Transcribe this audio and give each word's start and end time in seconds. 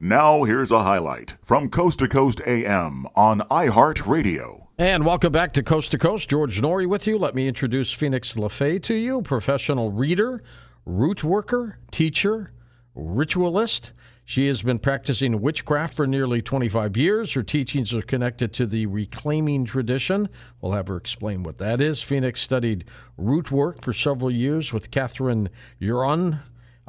Now, 0.00 0.44
here's 0.44 0.70
a 0.70 0.84
highlight 0.84 1.36
from 1.42 1.68
Coast 1.68 1.98
to 1.98 2.06
Coast 2.06 2.40
AM 2.46 3.04
on 3.16 3.40
iHeartRadio. 3.40 4.68
And 4.78 5.04
welcome 5.04 5.32
back 5.32 5.52
to 5.54 5.62
Coast 5.64 5.90
to 5.90 5.98
Coast. 5.98 6.30
George 6.30 6.60
Noory 6.60 6.86
with 6.86 7.08
you. 7.08 7.18
Let 7.18 7.34
me 7.34 7.48
introduce 7.48 7.90
Phoenix 7.90 8.34
LeFae 8.34 8.80
to 8.84 8.94
you, 8.94 9.22
professional 9.22 9.90
reader, 9.90 10.40
root 10.86 11.24
worker, 11.24 11.80
teacher, 11.90 12.52
ritualist. 12.94 13.92
She 14.24 14.46
has 14.46 14.62
been 14.62 14.78
practicing 14.78 15.40
witchcraft 15.40 15.94
for 15.94 16.06
nearly 16.06 16.42
25 16.42 16.96
years. 16.96 17.32
Her 17.32 17.42
teachings 17.42 17.92
are 17.92 18.00
connected 18.00 18.52
to 18.52 18.66
the 18.66 18.86
reclaiming 18.86 19.64
tradition. 19.64 20.28
We'll 20.60 20.74
have 20.74 20.86
her 20.86 20.96
explain 20.96 21.42
what 21.42 21.58
that 21.58 21.80
is. 21.80 22.02
Phoenix 22.02 22.40
studied 22.40 22.84
root 23.16 23.50
work 23.50 23.82
for 23.82 23.92
several 23.92 24.30
years 24.30 24.72
with 24.72 24.92
Catherine 24.92 25.48
Yronwode 25.82 26.38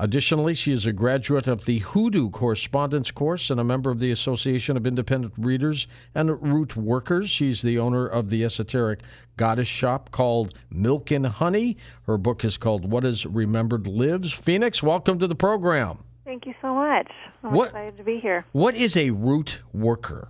Additionally, 0.01 0.53
she 0.53 0.71
is 0.71 0.85
a 0.85 0.93
graduate 0.93 1.45
of 1.45 1.65
the 1.65 1.79
Hoodoo 1.79 2.29
Correspondence 2.29 3.11
Course 3.11 3.49
and 3.49 3.59
a 3.59 3.65
member 3.65 3.91
of 3.91 3.99
the 3.99 4.11
Association 4.11 4.77
of 4.77 4.87
Independent 4.87 5.33
Readers 5.37 5.87
and 6.15 6.41
Root 6.41 6.77
Workers. 6.77 7.29
She's 7.29 7.61
the 7.61 7.77
owner 7.77 8.07
of 8.07 8.29
the 8.29 8.45
esoteric 8.45 9.01
goddess 9.35 9.67
shop 9.67 10.09
called 10.11 10.57
Milk 10.71 11.11
and 11.11 11.27
Honey. 11.27 11.75
Her 12.03 12.17
book 12.17 12.45
is 12.45 12.57
called 12.57 12.89
What 12.89 13.03
is 13.03 13.25
Remembered 13.25 13.87
Lives. 13.87 14.31
Phoenix, 14.31 14.81
welcome 14.81 15.19
to 15.19 15.27
the 15.27 15.35
program. 15.35 15.97
Thank 16.23 16.45
you 16.45 16.53
so 16.61 16.73
much. 16.73 17.11
I'm 17.43 17.51
What- 17.51 17.67
excited 17.67 17.97
to 17.97 18.03
be 18.05 18.19
here. 18.19 18.45
What 18.53 18.75
is 18.75 18.95
a 18.95 19.09
root 19.11 19.59
worker? 19.73 20.29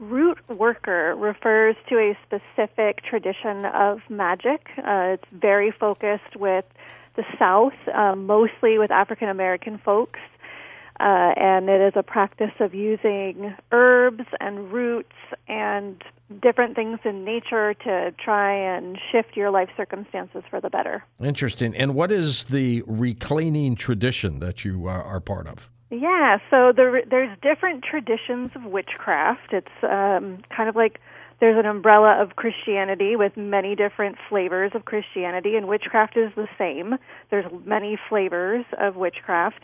Root 0.00 0.38
worker 0.48 1.14
refers 1.16 1.76
to 1.88 1.98
a 1.98 2.18
specific 2.24 3.02
tradition 3.02 3.64
of 3.64 4.00
magic. 4.08 4.66
Uh, 4.78 5.14
it's 5.14 5.24
very 5.32 5.70
focused 5.72 6.36
with 6.36 6.64
the 7.18 7.24
South, 7.38 7.74
uh, 7.92 8.14
mostly 8.14 8.78
with 8.78 8.90
African 8.90 9.28
American 9.28 9.76
folks. 9.76 10.20
Uh, 11.00 11.32
and 11.36 11.68
it 11.68 11.80
is 11.80 11.92
a 11.94 12.02
practice 12.02 12.52
of 12.58 12.74
using 12.74 13.54
herbs 13.70 14.24
and 14.40 14.72
roots 14.72 15.14
and 15.46 16.02
different 16.42 16.74
things 16.74 16.98
in 17.04 17.24
nature 17.24 17.74
to 17.74 18.12
try 18.22 18.52
and 18.52 18.98
shift 19.12 19.36
your 19.36 19.50
life 19.50 19.68
circumstances 19.76 20.42
for 20.50 20.60
the 20.60 20.70
better. 20.70 21.04
Interesting. 21.22 21.74
And 21.76 21.94
what 21.94 22.10
is 22.10 22.44
the 22.44 22.82
reclaiming 22.86 23.76
tradition 23.76 24.40
that 24.40 24.64
you 24.64 24.86
are, 24.86 25.02
are 25.02 25.20
part 25.20 25.46
of? 25.46 25.68
Yeah, 25.90 26.38
so 26.50 26.72
there, 26.74 27.02
there's 27.08 27.36
different 27.42 27.84
traditions 27.84 28.50
of 28.54 28.64
witchcraft. 28.64 29.52
It's 29.52 29.68
um, 29.82 30.42
kind 30.54 30.68
of 30.68 30.76
like 30.76 31.00
there's 31.40 31.58
an 31.58 31.66
umbrella 31.66 32.20
of 32.20 32.36
Christianity 32.36 33.14
with 33.16 33.36
many 33.36 33.76
different 33.76 34.16
flavors 34.28 34.72
of 34.74 34.84
Christianity, 34.84 35.56
and 35.56 35.68
witchcraft 35.68 36.16
is 36.16 36.30
the 36.34 36.48
same. 36.58 36.96
There's 37.30 37.46
many 37.64 37.98
flavors 38.08 38.64
of 38.78 38.96
witchcraft. 38.96 39.60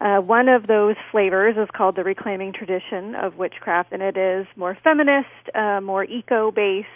Uh, 0.00 0.18
one 0.18 0.48
of 0.48 0.66
those 0.66 0.96
flavors 1.10 1.56
is 1.58 1.68
called 1.76 1.96
the 1.96 2.04
reclaiming 2.04 2.54
tradition 2.54 3.14
of 3.14 3.36
witchcraft, 3.36 3.92
and 3.92 4.02
it 4.02 4.16
is 4.16 4.46
more 4.56 4.78
feminist, 4.82 5.28
uh, 5.54 5.80
more 5.82 6.04
eco-based. 6.04 6.88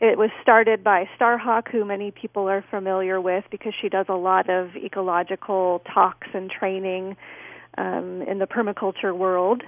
It 0.00 0.18
was 0.18 0.30
started 0.42 0.82
by 0.82 1.08
Starhawk, 1.18 1.68
who 1.68 1.84
many 1.84 2.10
people 2.10 2.48
are 2.48 2.64
familiar 2.68 3.20
with 3.20 3.44
because 3.50 3.74
she 3.80 3.88
does 3.88 4.06
a 4.08 4.14
lot 4.14 4.50
of 4.50 4.74
ecological 4.74 5.82
talks 5.94 6.26
and 6.34 6.50
training 6.50 7.16
um, 7.78 8.22
in 8.22 8.38
the 8.38 8.46
permaculture 8.46 9.16
world. 9.16 9.62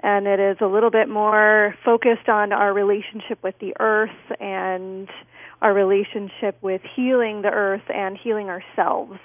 And 0.00 0.26
it 0.26 0.40
is 0.40 0.58
a 0.60 0.66
little 0.66 0.90
bit 0.90 1.08
more 1.08 1.74
focused 1.84 2.28
on 2.28 2.52
our 2.52 2.72
relationship 2.74 3.42
with 3.42 3.54
the 3.60 3.74
earth 3.80 4.10
and 4.40 5.08
our 5.62 5.72
relationship 5.72 6.58
with 6.60 6.82
healing 6.94 7.42
the 7.42 7.48
earth 7.48 7.82
and 7.88 8.18
healing 8.22 8.48
ourselves. 8.48 9.18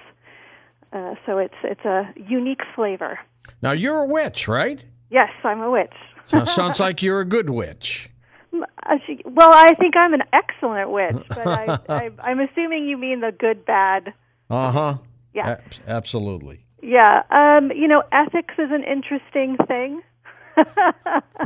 Uh, 0.94 1.16
so 1.26 1.38
it's 1.38 1.54
it's 1.64 1.84
a 1.86 2.14
unique 2.16 2.62
flavor. 2.76 3.20
Now, 3.62 3.72
you're 3.72 4.04
a 4.04 4.08
witch, 4.08 4.48
right? 4.48 4.84
Yes, 5.10 5.30
I'm 5.44 5.62
a 5.62 5.70
witch. 5.70 5.94
So 6.28 6.44
sounds 6.46 6.80
like 6.80 7.02
you're 7.04 7.20
a 7.20 7.26
good 7.26 7.50
witch. 7.50 8.10
Uh, 8.54 8.98
Well, 9.26 9.52
I 9.54 9.74
think 9.80 9.96
I'm 9.96 10.14
an 10.14 10.24
excellent 10.34 10.92
witch, 10.92 11.24
but 11.30 11.48
I, 11.48 11.80
I, 11.90 12.10
I'm 12.24 12.40
assuming 12.40 12.86
you 12.88 12.98
mean 12.98 13.20
the 13.20 13.32
good 13.32 13.66
bad. 13.66 14.14
Uh 14.50 14.72
huh. 14.72 14.98
Yeah. 15.34 15.58
absolutely. 15.88 16.66
Yeah. 16.82 17.22
Um, 17.30 17.72
you 17.72 17.88
know, 17.88 18.02
ethics 18.12 18.56
is 18.58 18.72
an 18.72 18.84
interesting 18.84 19.58
thing. 19.68 20.02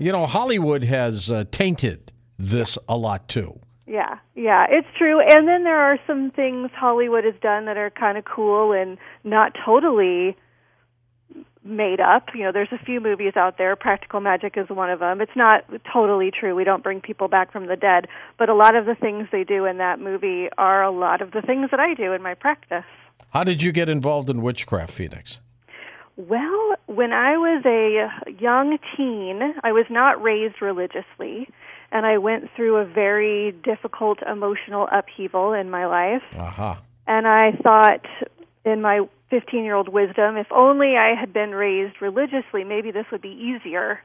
You 0.01 0.11
know, 0.11 0.25
Hollywood 0.25 0.83
has 0.83 1.29
uh, 1.29 1.45
tainted 1.51 2.11
this 2.37 2.77
a 2.89 2.97
lot 2.97 3.27
too. 3.27 3.59
Yeah, 3.85 4.17
yeah, 4.35 4.65
it's 4.69 4.87
true. 4.97 5.19
And 5.19 5.47
then 5.47 5.63
there 5.63 5.79
are 5.79 5.99
some 6.07 6.31
things 6.31 6.71
Hollywood 6.73 7.25
has 7.25 7.35
done 7.41 7.65
that 7.65 7.77
are 7.77 7.89
kind 7.89 8.17
of 8.17 8.25
cool 8.25 8.71
and 8.71 8.97
not 9.23 9.55
totally 9.65 10.35
made 11.63 11.99
up. 11.99 12.29
You 12.33 12.43
know, 12.43 12.51
there's 12.51 12.71
a 12.71 12.83
few 12.83 12.99
movies 12.99 13.33
out 13.35 13.57
there. 13.57 13.75
Practical 13.75 14.19
Magic 14.19 14.57
is 14.57 14.69
one 14.69 14.89
of 14.89 14.99
them. 14.99 15.21
It's 15.21 15.35
not 15.35 15.65
totally 15.91 16.31
true. 16.31 16.55
We 16.55 16.63
don't 16.63 16.83
bring 16.83 17.01
people 17.01 17.27
back 17.27 17.51
from 17.51 17.67
the 17.67 17.75
dead, 17.75 18.07
but 18.37 18.49
a 18.49 18.55
lot 18.55 18.75
of 18.75 18.85
the 18.85 18.95
things 18.95 19.27
they 19.31 19.43
do 19.43 19.65
in 19.65 19.77
that 19.77 19.99
movie 19.99 20.47
are 20.57 20.83
a 20.83 20.91
lot 20.91 21.21
of 21.21 21.31
the 21.31 21.41
things 21.41 21.69
that 21.71 21.79
I 21.79 21.93
do 21.93 22.13
in 22.13 22.21
my 22.21 22.33
practice. 22.33 22.85
How 23.29 23.43
did 23.43 23.61
you 23.61 23.71
get 23.71 23.89
involved 23.89 24.29
in 24.29 24.41
witchcraft, 24.41 24.91
Phoenix? 24.91 25.39
Well, 26.15 26.75
when 26.85 27.11
I 27.11 27.37
was 27.37 27.63
a 27.65 28.31
young 28.39 28.77
teen, 28.95 29.41
I 29.63 29.71
was 29.71 29.85
not 29.89 30.21
raised 30.21 30.61
religiously, 30.61 31.49
and 31.91 32.05
I 32.05 32.19
went 32.19 32.49
through 32.55 32.77
a 32.77 32.85
very 32.85 33.51
difficult 33.63 34.19
emotional 34.21 34.87
upheaval 34.91 35.53
in 35.53 35.71
my 35.71 35.87
life. 35.87 36.23
Aha. 36.37 36.79
And 37.07 37.27
I 37.27 37.51
thought, 37.63 38.05
in 38.63 38.81
my 38.81 39.07
15 39.29 39.63
year 39.63 39.75
old 39.75 39.89
wisdom, 39.89 40.37
if 40.37 40.47
only 40.51 40.95
I 40.97 41.15
had 41.19 41.33
been 41.33 41.51
raised 41.51 41.99
religiously, 41.99 42.63
maybe 42.63 42.91
this 42.91 43.05
would 43.11 43.21
be 43.21 43.29
easier. 43.29 43.99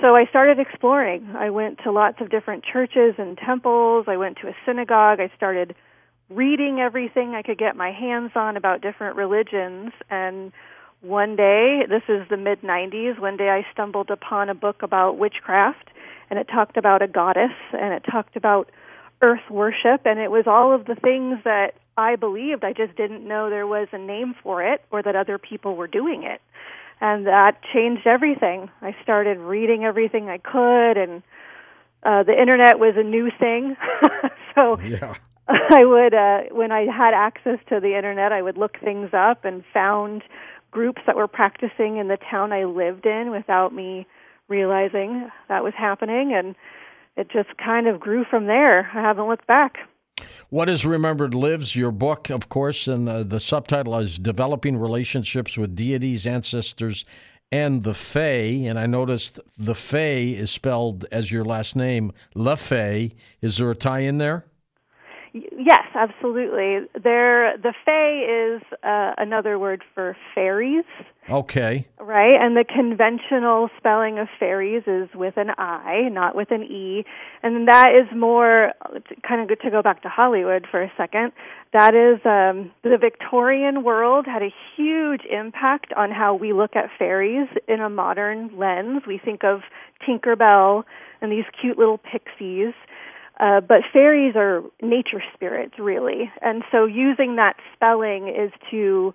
So 0.00 0.16
I 0.16 0.26
started 0.26 0.58
exploring. 0.58 1.34
I 1.36 1.50
went 1.50 1.80
to 1.84 1.92
lots 1.92 2.20
of 2.20 2.30
different 2.30 2.64
churches 2.64 3.14
and 3.18 3.38
temples. 3.38 4.06
I 4.08 4.16
went 4.16 4.38
to 4.42 4.48
a 4.48 4.56
synagogue. 4.64 5.20
I 5.20 5.30
started 5.36 5.74
reading 6.28 6.80
everything 6.80 7.34
I 7.34 7.42
could 7.42 7.58
get 7.58 7.76
my 7.76 7.92
hands 7.92 8.32
on 8.34 8.56
about 8.56 8.80
different 8.80 9.16
religions. 9.16 9.92
And 10.10 10.52
one 11.02 11.36
day, 11.36 11.82
this 11.88 12.02
is 12.08 12.28
the 12.28 12.36
mid 12.36 12.62
90s, 12.62 13.18
one 13.18 13.36
day 13.36 13.48
I 13.48 13.66
stumbled 13.72 14.10
upon 14.10 14.48
a 14.48 14.54
book 14.54 14.82
about 14.82 15.18
witchcraft, 15.18 15.90
and 16.30 16.38
it 16.38 16.48
talked 16.48 16.76
about 16.76 17.02
a 17.02 17.08
goddess, 17.08 17.52
and 17.72 17.94
it 17.94 18.04
talked 18.10 18.36
about 18.36 18.70
earth 19.22 19.48
worship, 19.50 20.02
and 20.04 20.18
it 20.18 20.30
was 20.30 20.44
all 20.46 20.74
of 20.74 20.86
the 20.86 20.94
things 20.94 21.38
that 21.44 21.74
I 21.96 22.16
believed. 22.16 22.64
I 22.64 22.72
just 22.72 22.96
didn't 22.96 23.26
know 23.26 23.48
there 23.48 23.66
was 23.66 23.88
a 23.92 23.98
name 23.98 24.34
for 24.42 24.62
it 24.62 24.84
or 24.90 25.02
that 25.02 25.16
other 25.16 25.38
people 25.38 25.76
were 25.76 25.86
doing 25.86 26.24
it. 26.24 26.40
And 27.00 27.26
that 27.26 27.58
changed 27.74 28.06
everything. 28.06 28.70
I 28.80 28.96
started 29.02 29.38
reading 29.38 29.84
everything 29.84 30.28
I 30.28 30.38
could, 30.38 30.96
and 30.96 31.22
uh, 32.02 32.22
the 32.22 32.38
internet 32.38 32.78
was 32.78 32.94
a 32.96 33.02
new 33.02 33.30
thing. 33.38 33.76
so 34.54 34.80
Yeah. 34.80 35.14
I 35.48 35.84
would, 35.84 36.12
uh, 36.12 36.40
when 36.50 36.72
I 36.72 36.86
had 36.86 37.14
access 37.14 37.58
to 37.68 37.78
the 37.78 37.96
internet, 37.96 38.32
I 38.32 38.42
would 38.42 38.56
look 38.56 38.80
things 38.80 39.10
up 39.12 39.44
and 39.44 39.62
found 39.72 40.22
groups 40.70 41.02
that 41.06 41.16
were 41.16 41.28
practicing 41.28 41.96
in 41.96 42.08
the 42.08 42.18
town 42.30 42.52
I 42.52 42.64
lived 42.64 43.06
in 43.06 43.30
without 43.30 43.74
me 43.74 44.06
realizing 44.48 45.30
that 45.48 45.64
was 45.64 45.74
happening, 45.76 46.32
and 46.34 46.54
it 47.16 47.30
just 47.30 47.56
kind 47.58 47.86
of 47.88 48.00
grew 48.00 48.24
from 48.24 48.46
there. 48.46 48.90
I 48.94 49.00
haven't 49.00 49.28
looked 49.28 49.46
back. 49.46 49.78
What 50.48 50.68
is 50.68 50.86
Remembered 50.86 51.34
Lives, 51.34 51.74
your 51.74 51.90
book, 51.90 52.30
of 52.30 52.48
course, 52.48 52.86
and 52.86 53.08
uh, 53.08 53.22
the 53.22 53.40
subtitle 53.40 53.98
is 53.98 54.18
Developing 54.18 54.76
Relationships 54.76 55.58
with 55.58 55.74
Deities, 55.74 56.24
Ancestors, 56.24 57.04
and 57.50 57.82
the 57.82 57.94
Fae. 57.94 58.64
And 58.66 58.78
I 58.78 58.86
noticed 58.86 59.40
the 59.58 59.74
Fae 59.74 60.34
is 60.36 60.50
spelled 60.50 61.04
as 61.10 61.30
your 61.30 61.44
last 61.44 61.76
name, 61.76 62.12
Le 62.34 62.56
Fae. 62.56 63.10
Is 63.40 63.58
there 63.58 63.70
a 63.70 63.74
tie 63.74 64.00
in 64.00 64.18
there? 64.18 64.46
Yes, 65.58 65.84
absolutely. 65.94 66.88
There, 67.02 67.58
the 67.58 67.74
Fae 67.84 68.56
is 68.56 68.62
uh, 68.82 69.12
another 69.18 69.58
word 69.58 69.82
for 69.94 70.16
fairies, 70.34 70.84
Okay. 71.28 71.86
right? 72.00 72.36
And 72.40 72.56
the 72.56 72.64
conventional 72.64 73.68
spelling 73.76 74.18
of 74.18 74.28
fairies 74.38 74.84
is 74.86 75.08
with 75.14 75.36
an 75.36 75.50
I, 75.58 76.08
not 76.10 76.34
with 76.34 76.50
an 76.52 76.62
E. 76.62 77.04
And 77.42 77.68
that 77.68 77.88
is 77.88 78.16
more 78.16 78.72
kind 79.28 79.42
of 79.42 79.48
good 79.48 79.60
to 79.64 79.70
go 79.70 79.82
back 79.82 80.02
to 80.02 80.08
Hollywood 80.08 80.66
for 80.70 80.82
a 80.82 80.90
second. 80.96 81.32
That 81.72 81.94
is 81.94 82.24
um, 82.24 82.72
the 82.82 82.96
Victorian 82.98 83.84
world 83.84 84.24
had 84.26 84.42
a 84.42 84.54
huge 84.76 85.22
impact 85.30 85.92
on 85.94 86.10
how 86.10 86.34
we 86.34 86.54
look 86.54 86.76
at 86.76 86.88
fairies 86.98 87.48
in 87.68 87.80
a 87.80 87.90
modern 87.90 88.56
lens. 88.56 89.02
We 89.06 89.20
think 89.22 89.44
of 89.44 89.60
Tinkerbell 90.08 90.84
and 91.20 91.30
these 91.30 91.44
cute 91.60 91.76
little 91.78 91.98
pixies. 91.98 92.72
Uh, 93.38 93.60
but 93.60 93.82
fairies 93.92 94.34
are 94.34 94.62
nature 94.80 95.22
spirits, 95.34 95.74
really. 95.78 96.30
And 96.40 96.62
so 96.72 96.86
using 96.86 97.36
that 97.36 97.56
spelling 97.74 98.28
is 98.28 98.50
to 98.70 99.14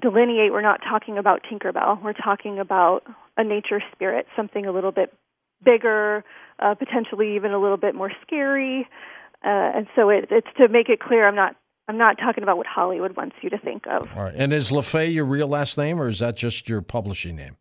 delineate 0.00 0.52
we're 0.52 0.60
not 0.60 0.80
talking 0.88 1.16
about 1.16 1.42
Tinkerbell. 1.50 2.02
We're 2.02 2.12
talking 2.12 2.58
about 2.58 3.02
a 3.36 3.44
nature 3.44 3.82
spirit, 3.92 4.26
something 4.36 4.66
a 4.66 4.72
little 4.72 4.92
bit 4.92 5.14
bigger, 5.64 6.24
uh, 6.58 6.74
potentially 6.74 7.36
even 7.36 7.52
a 7.52 7.58
little 7.58 7.76
bit 7.76 7.94
more 7.94 8.10
scary. 8.26 8.88
Uh, 9.44 9.72
and 9.74 9.86
so 9.94 10.10
it, 10.10 10.28
it's 10.30 10.48
to 10.58 10.68
make 10.68 10.88
it 10.88 11.00
clear 11.00 11.26
I'm 11.26 11.36
not 11.36 11.56
I'm 11.88 11.98
not 11.98 12.18
talking 12.18 12.42
about 12.42 12.56
what 12.56 12.66
Hollywood 12.66 13.16
wants 13.16 13.36
you 13.42 13.50
to 13.50 13.58
think 13.58 13.84
of. 13.86 14.08
All 14.16 14.24
right. 14.24 14.34
And 14.34 14.52
is 14.52 14.70
LeFae 14.70 15.12
your 15.12 15.24
real 15.24 15.46
last 15.46 15.78
name, 15.78 16.00
or 16.00 16.08
is 16.08 16.18
that 16.18 16.36
just 16.36 16.68
your 16.68 16.82
publishing 16.82 17.36
name? 17.36 17.56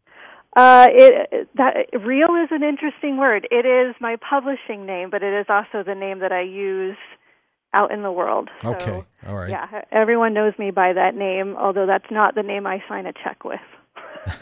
Uh, 0.56 0.88
it 0.90 1.50
that 1.56 1.88
real 2.06 2.30
is 2.42 2.50
an 2.52 2.64
interesting 2.64 3.18
word. 3.18 3.48
It 3.52 3.66
is 3.66 3.94
my 4.00 4.16
publishing 4.18 4.86
name, 4.86 5.10
but 5.10 5.22
it 5.22 5.34
is 5.38 5.48
also 5.50 5.84
the 5.84 5.96
name 5.96 6.20
that 6.20 6.32
I 6.32 6.42
use 6.42 6.98
out 7.74 7.92
in 7.92 8.04
the 8.04 8.12
world. 8.12 8.50
So, 8.62 8.70
Okay, 8.70 9.04
all 9.28 9.36
right. 9.36 9.50
Yeah, 9.50 9.82
everyone 9.92 10.34
knows 10.34 10.54
me 10.58 10.72
by 10.72 10.94
that 10.94 11.16
name, 11.16 11.56
although 11.58 11.86
that's 11.86 12.10
not 12.10 12.36
the 12.36 12.44
name 12.44 12.66
I 12.66 12.82
sign 12.88 13.06
a 13.06 13.12
check 13.12 13.44
with. 13.44 13.60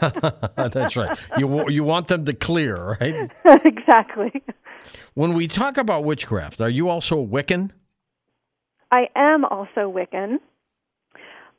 That's 0.56 0.96
right. 0.96 1.18
You 1.36 1.68
you 1.68 1.84
want 1.84 2.06
them 2.06 2.24
to 2.24 2.32
clear, 2.32 2.96
right? 3.00 3.30
exactly. 3.64 4.42
When 5.14 5.34
we 5.34 5.46
talk 5.46 5.76
about 5.76 6.04
witchcraft, 6.04 6.60
are 6.60 6.70
you 6.70 6.88
also 6.88 7.20
a 7.20 7.26
Wiccan? 7.26 7.70
I 8.90 9.08
am 9.14 9.44
also 9.44 9.92
Wiccan. 9.92 10.38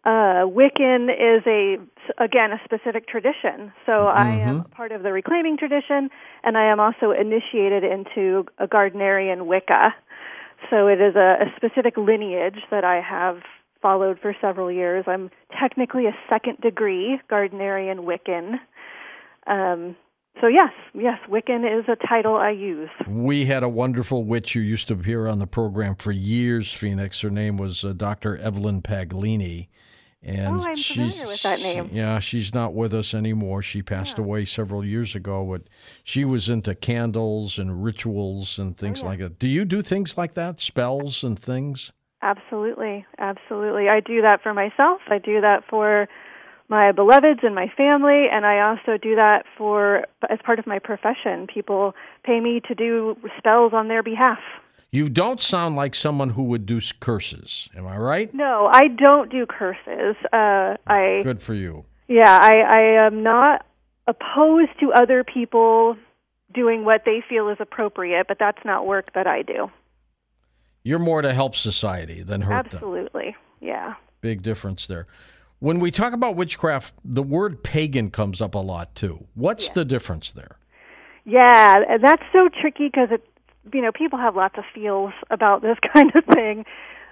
Uh, 0.03 0.45
Wiccan 0.45 1.09
is 1.09 1.43
a 1.45 1.77
again 2.17 2.51
a 2.51 2.59
specific 2.63 3.07
tradition. 3.07 3.71
So 3.85 4.07
I 4.07 4.29
am 4.29 4.63
part 4.65 4.91
of 4.91 5.03
the 5.03 5.11
reclaiming 5.11 5.57
tradition, 5.57 6.09
and 6.43 6.57
I 6.57 6.71
am 6.71 6.79
also 6.79 7.11
initiated 7.11 7.83
into 7.83 8.45
a 8.59 8.67
Gardnerian 8.67 9.45
Wicca. 9.45 9.93
So 10.69 10.87
it 10.87 11.01
is 11.01 11.15
a, 11.15 11.37
a 11.41 11.53
specific 11.55 11.97
lineage 11.97 12.59
that 12.71 12.83
I 12.83 13.01
have 13.01 13.37
followed 13.81 14.19
for 14.19 14.35
several 14.41 14.71
years. 14.71 15.05
I'm 15.07 15.29
technically 15.59 16.05
a 16.07 16.15
second 16.29 16.59
degree 16.61 17.19
Gardnerian 17.29 17.99
Wiccan. 17.99 18.55
Um, 19.47 19.95
so 20.41 20.47
yes, 20.47 20.71
yes, 20.93 21.19
Wiccan 21.29 21.79
is 21.79 21.85
a 21.87 21.95
title 22.07 22.35
I 22.35 22.49
use. 22.49 22.89
We 23.07 23.45
had 23.45 23.63
a 23.63 23.69
wonderful 23.69 24.25
witch 24.25 24.53
who 24.53 24.59
used 24.59 24.89
to 24.89 24.95
appear 24.95 25.27
on 25.27 25.39
the 25.39 25.47
program 25.47 25.95
for 25.95 26.11
years, 26.11 26.73
Phoenix. 26.73 27.21
Her 27.21 27.29
name 27.29 27.57
was 27.57 27.85
uh, 27.85 27.93
Dr. 27.93 28.37
Evelyn 28.37 28.81
Paglini. 28.81 29.67
And 30.25 30.59
Oh, 30.59 30.63
I'm 30.63 30.75
she's, 30.75 30.95
familiar 31.13 31.27
with 31.27 31.43
that 31.43 31.59
name. 31.59 31.89
Yeah, 31.93 32.19
she's 32.19 32.53
not 32.53 32.73
with 32.73 32.93
us 32.93 33.13
anymore. 33.13 33.61
She 33.61 33.83
passed 33.83 34.17
away 34.17 34.45
several 34.45 34.83
years 34.83 35.13
ago. 35.13 35.45
But 35.45 35.61
she 36.03 36.25
was 36.25 36.49
into 36.49 36.73
candles 36.73 37.59
and 37.59 37.83
rituals 37.83 38.57
and 38.57 38.71
oh, 38.71 38.73
things 38.73 39.03
Oh, 39.03 39.05
like 39.05 39.19
that. 39.19 39.37
Do 39.37 39.47
you 39.47 39.65
do 39.65 39.81
things 39.83 40.17
like 40.17 40.33
that? 40.33 40.59
Spells 40.59 41.23
and 41.23 41.37
things? 41.37 41.91
Absolutely, 42.23 43.05
absolutely. 43.19 43.87
I 43.87 43.99
do 43.99 44.21
that 44.23 44.41
for 44.41 44.53
myself. 44.53 44.99
I 45.09 45.19
do 45.19 45.41
that 45.41 45.63
for 45.69 46.07
my 46.69 46.91
beloveds 46.91 47.41
and 47.43 47.53
my 47.53 47.71
family, 47.77 48.25
and 48.31 48.43
I 48.43 48.61
also 48.61 48.97
do 48.99 49.15
that 49.15 49.43
for 49.55 50.05
as 50.27 50.39
part 50.43 50.57
of 50.57 50.65
my 50.65 50.79
profession. 50.79 51.45
People 51.45 51.93
pay 52.23 52.39
me 52.39 52.61
to 52.67 52.73
do 52.73 53.15
spells 53.37 53.73
on 53.73 53.87
their 53.87 54.01
behalf. 54.01 54.39
You 54.95 55.09
don't 55.09 55.41
sound 55.41 55.75
like 55.75 55.93
someone 55.93 56.29
who 56.29 56.43
would 56.43 56.65
do 56.65 56.79
curses. 57.01 57.67
Am 57.75 57.85
I 57.85 57.97
right? 57.97 58.33
No, 58.33 58.69
I 58.71 58.87
don't 58.87 59.29
do 59.29 59.45
curses. 59.45 60.15
Uh, 60.31 60.77
I 60.87 61.19
Good 61.21 61.41
for 61.41 61.53
you. 61.53 61.83
yeah, 62.07 62.39
I, 62.41 62.59
I 62.59 63.05
am 63.05 63.21
not 63.21 63.65
opposed 64.07 64.71
to 64.79 64.93
other 64.93 65.25
people 65.25 65.97
doing 66.53 66.85
what 66.85 67.01
they 67.03 67.21
feel 67.27 67.49
is 67.49 67.57
appropriate, 67.59 68.27
but 68.29 68.37
that's 68.39 68.63
not 68.63 68.87
work 68.87 69.11
that 69.15 69.27
I 69.27 69.41
do. 69.41 69.69
You're 70.81 70.99
more 70.99 71.21
to 71.21 71.33
help 71.33 71.57
society 71.57 72.23
than 72.23 72.39
hurt 72.39 72.69
them. 72.69 72.77
Absolutely, 72.77 73.35
yeah. 73.59 73.95
Big 74.21 74.43
difference 74.43 74.87
there. 74.87 75.07
When 75.59 75.81
we 75.81 75.91
talk 75.91 76.13
about 76.13 76.37
witchcraft, 76.37 76.93
the 77.03 77.23
word 77.23 77.63
pagan 77.63 78.11
comes 78.11 78.39
up 78.39 78.55
a 78.55 78.59
lot 78.59 78.95
too. 78.95 79.27
What's 79.33 79.67
the 79.67 79.83
difference 79.83 80.31
there? 80.31 80.57
Yeah, 81.25 81.97
that's 82.01 82.23
so 82.31 82.47
tricky 82.61 82.87
because 82.87 83.09
it, 83.11 83.27
you 83.73 83.81
know, 83.81 83.91
people 83.91 84.19
have 84.19 84.35
lots 84.35 84.57
of 84.57 84.63
feels 84.73 85.13
about 85.29 85.61
this 85.61 85.77
kind 85.93 86.11
of 86.15 86.25
thing. 86.33 86.65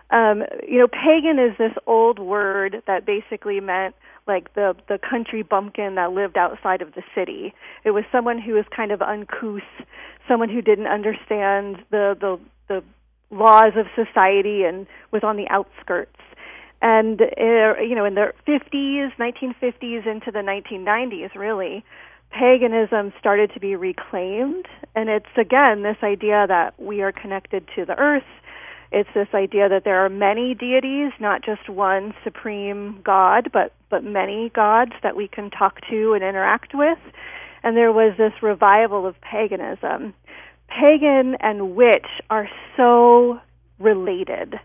Um, 0.09 0.43
you 0.67 0.79
know, 0.79 0.87
pagan 0.87 1.39
is 1.39 1.57
this 1.57 1.73
old 1.87 2.19
word 2.19 2.83
that 2.85 3.05
basically 3.05 3.59
meant 3.59 3.95
like 4.27 4.53
the 4.53 4.75
the 4.87 4.97
country 4.97 5.41
bumpkin 5.41 5.95
that 5.95 6.11
lived 6.11 6.37
outside 6.37 6.81
of 6.81 6.93
the 6.93 7.03
city. 7.15 7.53
It 7.83 7.91
was 7.91 8.03
someone 8.11 8.39
who 8.39 8.53
was 8.53 8.65
kind 8.75 8.91
of 8.91 9.01
uncouth, 9.01 9.63
someone 10.27 10.49
who 10.49 10.61
didn't 10.61 10.87
understand 10.87 11.77
the 11.89 12.15
the 12.19 12.39
the 12.67 12.83
laws 13.35 13.73
of 13.75 13.87
society 13.95 14.63
and 14.63 14.85
was 15.11 15.23
on 15.23 15.35
the 15.35 15.47
outskirts. 15.49 16.19
And 16.81 17.21
uh, 17.21 17.81
you 17.81 17.95
know, 17.95 18.05
in 18.05 18.15
the 18.15 18.33
50s, 18.47 19.11
1950s 19.17 20.05
into 20.05 20.31
the 20.31 20.39
1990s, 20.39 21.33
really, 21.33 21.83
paganism 22.33 23.13
started 23.19 23.51
to 23.53 23.59
be 23.59 23.75
reclaimed. 23.75 24.65
And 24.95 25.09
it's 25.09 25.25
again 25.37 25.83
this 25.83 25.97
idea 26.03 26.45
that 26.47 26.73
we 26.79 27.01
are 27.01 27.11
connected 27.11 27.67
to 27.75 27.85
the 27.85 27.97
earth. 27.97 28.23
It's 28.91 29.09
this 29.15 29.29
idea 29.33 29.69
that 29.69 29.83
there 29.85 30.05
are 30.05 30.09
many 30.09 30.53
deities, 30.53 31.11
not 31.19 31.43
just 31.43 31.67
one 31.67 32.13
supreme 32.23 33.01
god, 33.03 33.49
but 33.51 33.73
but 33.89 34.03
many 34.03 34.49
gods 34.49 34.91
that 35.01 35.15
we 35.15 35.27
can 35.27 35.49
talk 35.49 35.79
to 35.89 36.13
and 36.13 36.23
interact 36.23 36.73
with. 36.73 36.99
And 37.63 37.77
there 37.77 37.91
was 37.91 38.15
this 38.17 38.33
revival 38.41 39.07
of 39.07 39.15
paganism. 39.21 40.13
Pagan 40.67 41.35
and 41.39 41.75
witch 41.75 42.07
are 42.29 42.49
so 42.75 43.39
related 43.79 44.59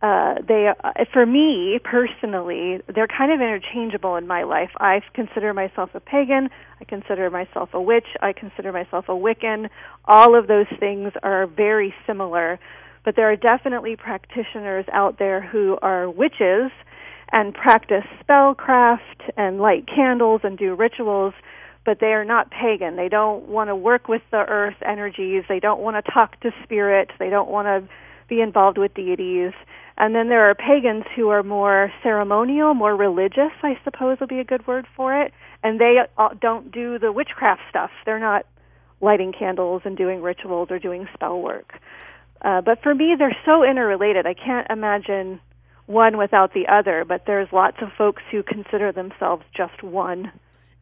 uh, 0.00 0.34
they 0.46 0.68
uh, 0.68 1.04
for 1.12 1.26
me 1.26 1.78
personally 1.82 2.80
they're 2.94 3.08
kind 3.08 3.32
of 3.32 3.40
interchangeable 3.40 4.16
in 4.16 4.26
my 4.26 4.44
life 4.44 4.70
i 4.78 5.00
consider 5.14 5.52
myself 5.52 5.90
a 5.94 6.00
pagan 6.00 6.48
i 6.80 6.84
consider 6.84 7.30
myself 7.30 7.70
a 7.72 7.80
witch 7.80 8.06
i 8.20 8.32
consider 8.32 8.72
myself 8.72 9.06
a 9.08 9.12
wiccan 9.12 9.68
all 10.04 10.38
of 10.38 10.46
those 10.46 10.66
things 10.78 11.12
are 11.22 11.46
very 11.46 11.92
similar 12.06 12.60
but 13.04 13.16
there 13.16 13.30
are 13.30 13.36
definitely 13.36 13.96
practitioners 13.96 14.84
out 14.92 15.18
there 15.18 15.40
who 15.40 15.76
are 15.82 16.08
witches 16.08 16.70
and 17.32 17.52
practice 17.54 18.04
spellcraft 18.22 19.30
and 19.36 19.58
light 19.58 19.86
candles 19.86 20.40
and 20.44 20.58
do 20.58 20.74
rituals 20.74 21.34
but 21.88 22.00
they 22.00 22.12
are 22.12 22.24
not 22.24 22.50
pagan. 22.50 22.96
They 22.96 23.08
don't 23.08 23.48
want 23.48 23.68
to 23.68 23.74
work 23.74 24.08
with 24.08 24.20
the 24.30 24.44
earth 24.46 24.76
energies. 24.84 25.44
They 25.48 25.58
don't 25.58 25.80
want 25.80 26.04
to 26.04 26.12
talk 26.12 26.38
to 26.40 26.50
spirit. 26.62 27.08
They 27.18 27.30
don't 27.30 27.48
want 27.48 27.64
to 27.64 27.88
be 28.28 28.42
involved 28.42 28.76
with 28.76 28.92
deities. 28.92 29.52
And 29.98 30.14
then 30.14 30.28
there 30.28 30.48
are 30.48 30.54
pagans 30.54 31.04
who 31.16 31.28
are 31.28 31.42
more 31.42 31.92
ceremonial, 32.04 32.72
more 32.72 32.94
religious, 32.94 33.50
I 33.62 33.76
suppose 33.82 34.18
would 34.20 34.28
be 34.28 34.38
a 34.38 34.44
good 34.44 34.64
word 34.66 34.86
for 34.96 35.20
it. 35.20 35.32
And 35.64 35.80
they 35.80 35.96
uh, 36.16 36.28
don't 36.40 36.70
do 36.70 37.00
the 37.00 37.10
witchcraft 37.10 37.62
stuff. 37.68 37.90
They're 38.06 38.20
not 38.20 38.46
lighting 39.00 39.32
candles 39.36 39.82
and 39.84 39.96
doing 39.96 40.22
rituals 40.22 40.68
or 40.70 40.78
doing 40.78 41.08
spell 41.14 41.40
work. 41.40 41.74
Uh, 42.42 42.60
but 42.60 42.80
for 42.80 42.94
me, 42.94 43.16
they're 43.18 43.36
so 43.44 43.64
interrelated. 43.64 44.24
I 44.24 44.34
can't 44.34 44.68
imagine 44.70 45.40
one 45.86 46.16
without 46.16 46.54
the 46.54 46.68
other, 46.68 47.04
but 47.04 47.24
there's 47.26 47.48
lots 47.52 47.78
of 47.82 47.88
folks 47.98 48.22
who 48.30 48.44
consider 48.44 48.92
themselves 48.92 49.42
just 49.56 49.82
one. 49.82 50.30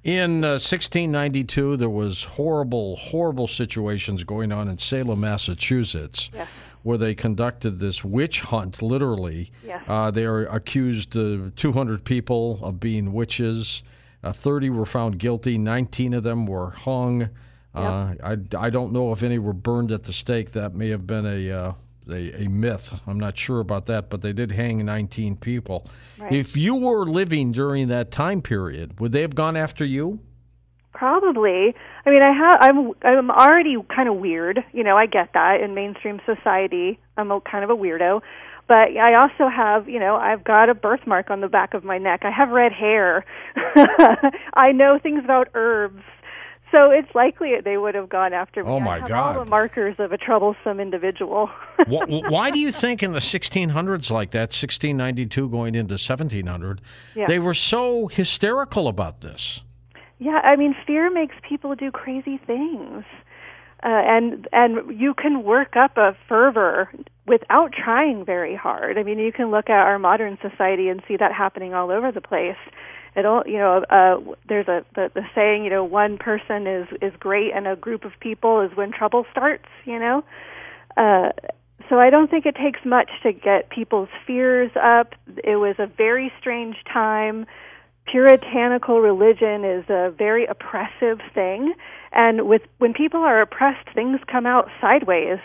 In 0.05 0.45
uh, 0.45 0.61
1692, 0.61 1.79
there 1.79 1.89
was 1.89 2.25
horrible, 2.25 2.97
horrible 2.97 3.49
situations 3.49 4.25
going 4.25 4.53
on 4.53 4.69
in 4.69 4.79
Salem, 4.79 5.21
Massachusetts, 5.21 6.31
Yes. 6.35 6.49
Where 6.87 6.97
they 6.97 7.17
conducted 7.17 7.81
this 7.81 8.05
witch 8.05 8.43
hunt. 8.43 8.81
Literally, 8.81 9.51
Yes. 9.67 9.83
uh, 9.89 10.09
they 10.13 10.25
are 10.25 10.47
accused 10.47 11.17
uh, 11.17 11.51
200 11.57 12.05
people 12.05 12.61
of 12.63 12.79
being 12.79 13.13
witches. 13.13 13.83
Uh, 14.23 14.31
30 14.33 14.71
were 14.71 14.87
found 14.87 15.19
guilty. 15.19 15.59
19 15.59 16.15
of 16.15 16.23
them 16.23 16.47
were 16.47 16.71
hung. 16.71 17.29
Uh, 17.75 18.15
I, 18.23 18.37
I 18.57 18.71
don't 18.71 18.93
know 18.93 19.11
if 19.11 19.25
any 19.25 19.37
were 19.41 19.53
burned 19.53 19.91
at 19.91 20.05
the 20.05 20.13
stake. 20.13 20.53
That 20.53 20.75
may 20.77 20.91
have 20.91 21.09
been 21.09 21.27
a 21.27 21.51
uh, 21.51 21.73
a, 22.09 22.45
a 22.45 22.49
myth. 22.49 22.95
I'm 23.05 23.19
not 23.19 23.37
sure 23.37 23.59
about 23.59 23.87
that, 23.87 24.09
but 24.09 24.23
they 24.23 24.33
did 24.33 24.53
hang 24.53 24.85
19 24.85 25.37
people. 25.39 25.89
Right. 26.19 26.33
If 26.33 26.57
you 26.57 26.77
were 26.77 27.05
living 27.05 27.51
during 27.51 27.89
that 27.89 28.13
time 28.13 28.43
period, 28.43 29.01
would 29.01 29.11
they 29.11 29.23
have 29.23 29.35
gone 29.35 29.57
after 29.57 29.85
you? 29.85 30.21
Probably. 30.93 31.75
I 32.07 32.11
mean, 32.11 32.23
I 32.23 32.33
have. 32.33 32.57
I'm. 32.61 32.93
I'm 33.03 33.31
already 33.31 33.77
kind 33.95 34.09
of 34.09 34.17
weird. 34.17 34.65
You 34.73 34.85
know, 34.85 34.97
I 34.97 35.07
get 35.07 35.31
that 35.35 35.61
in 35.61 35.75
mainstream 35.75 36.21
society. 36.25 36.99
I'm 37.17 37.31
a 37.33 37.41
kind 37.41 37.65
of 37.65 37.71
a 37.71 37.75
weirdo, 37.77 38.21
but 38.69 38.97
I 38.97 39.15
also 39.15 39.49
have. 39.49 39.89
You 39.89 39.99
know, 39.99 40.17
I've 40.17 40.45
got 40.45 40.69
a 40.69 40.75
birthmark 40.75 41.31
on 41.31 41.41
the 41.41 41.49
back 41.49 41.75
of 41.75 41.83
my 41.83 41.99
neck. 41.99 42.21
I 42.23 42.31
have 42.31 42.51
red 42.51 42.73
hair. 42.73 43.25
I 44.55 44.71
know 44.73 44.99
things 45.03 45.25
about 45.25 45.49
herbs. 45.55 46.03
So 46.73 46.91
it's 46.91 47.13
likely 47.15 47.53
they 47.65 47.77
would 47.77 47.95
have 47.95 48.09
gone 48.09 48.33
after 48.33 48.63
me. 48.63 48.71
Oh, 48.71 48.81
my 48.81 48.97
I 48.97 48.99
have 49.01 49.09
God. 49.09 49.37
All 49.37 49.45
the 49.45 49.51
markers 49.51 49.95
of 49.99 50.13
a 50.13 50.19
troublesome 50.19 50.81
individual. 50.81 51.49
why, 51.87 52.05
why 52.29 52.51
do 52.51 52.59
you 52.59 52.73
think 52.73 53.03
in 53.05 53.13
the 53.13 53.21
1600s 53.21 54.11
like 54.11 54.33
that 54.33 54.49
1692 54.53 55.49
going 55.49 55.75
into 55.77 55.93
1700 55.93 56.81
Yeah. 57.15 57.27
they 57.29 57.39
were 57.39 57.55
so 57.55 58.09
hysterical 58.09 58.89
about 58.89 59.21
this 59.21 59.61
Yeah, 60.19 60.41
I 60.43 60.57
mean, 60.57 60.75
fear 60.87 61.11
makes 61.11 61.35
people 61.47 61.75
do 61.75 61.91
crazy 61.91 62.39
things, 62.47 63.05
uh, 63.83 63.89
and 63.89 64.49
and 64.53 64.99
you 64.99 65.13
can 65.15 65.43
work 65.45 65.77
up 65.77 65.97
a 65.99 66.17
fervor 66.29 66.91
without 67.27 67.73
trying 67.73 68.25
very 68.25 68.57
hard. 68.57 68.97
I 68.97 69.03
mean, 69.03 69.19
you 69.19 69.33
can 69.33 69.51
look 69.51 69.69
at 69.69 69.79
our 69.79 69.99
modern 69.99 70.39
society 70.41 70.89
and 70.89 71.03
see 71.07 71.17
that 71.19 71.33
happening 71.33 71.75
all 71.75 71.91
over 71.91 72.13
the 72.13 72.23
place. 72.23 72.57
It 73.15 73.27
all, 73.27 73.43
you 73.47 73.59
know, 73.59 73.85
uh, 73.91 74.35
there's 74.49 74.69
a 74.69 74.85
the, 74.95 75.11
the 75.15 75.23
saying, 75.35 75.65
you 75.65 75.71
know, 75.71 75.85
one 75.85 76.17
person 76.17 76.67
is 76.67 76.87
is 77.03 77.13
great, 77.19 77.53
and 77.55 77.67
a 77.67 77.77
group 77.77 78.05
of 78.05 78.13
people 78.21 78.63
is 78.63 78.75
when 78.75 78.93
trouble 78.93 79.27
starts. 79.31 79.69
You 79.85 79.99
know, 79.99 80.25
uh, 80.97 81.33
so 81.91 81.99
I 81.99 82.09
don't 82.09 82.31
think 82.31 82.47
it 82.47 82.57
takes 82.57 82.81
much 82.87 83.11
to 83.23 83.33
get 83.33 83.69
people's 83.69 84.09
fears 84.27 84.71
up. 84.83 85.15
It 85.45 85.57
was 85.57 85.77
a 85.79 85.87
very 85.87 86.33
strange 86.41 86.77
time 86.91 87.47
puritanical 88.07 89.01
religion 89.01 89.65
is 89.65 89.85
a 89.89 90.11
very 90.17 90.47
oppressive 90.47 91.21
thing, 91.35 91.75
and 92.13 92.47
with 92.49 92.63
when 92.79 92.93
people 92.95 93.21
are 93.21 93.41
oppressed, 93.41 93.89
things 93.95 94.21
come 94.27 94.47
out 94.47 94.69
sideways. 94.81 95.39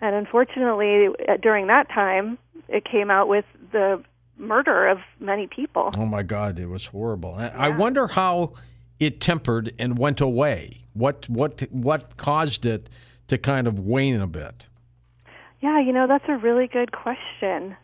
And 0.00 0.14
unfortunately, 0.14 1.08
uh, 1.28 1.36
during 1.40 1.66
that 1.68 1.88
time, 1.88 2.38
it 2.68 2.84
came 2.84 3.10
out 3.10 3.28
with 3.28 3.44
the 3.72 4.02
murder 4.38 4.86
of 4.86 4.98
many 5.20 5.46
people. 5.46 5.90
Oh 5.96 6.04
my 6.06 6.22
God, 6.22 6.58
it 6.58 6.66
was 6.66 6.86
horrible. 6.86 7.34
I- 7.34 7.48
I 7.48 7.68
wonder 7.70 8.06
how 8.06 8.52
it 9.00 9.20
tempered 9.20 9.72
and 9.78 9.98
went 9.98 10.20
away. 10.20 10.82
What 10.92 11.28
what 11.28 11.62
what 11.70 12.16
caused 12.16 12.64
it 12.66 12.88
to 13.28 13.36
kind 13.38 13.66
of 13.66 13.78
wane 13.78 14.20
a 14.20 14.26
bit? 14.26 14.68
Yeah, 15.60 15.80
you 15.80 15.92
know, 15.92 16.06
that's 16.06 16.28
a 16.28 16.36
really 16.36 16.66
good 16.66 16.92
question. 16.92 17.76